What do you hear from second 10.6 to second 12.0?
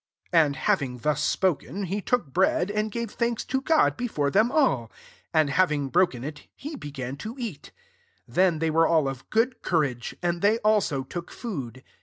also took food.